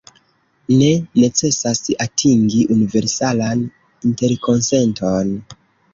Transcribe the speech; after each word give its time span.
Ne 0.77 0.87
necesas 1.23 1.83
atingi 2.05 2.63
universalan 2.77 3.61
interkonsenton. 4.13 5.35